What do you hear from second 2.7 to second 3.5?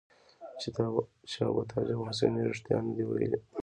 نه دي ویلي.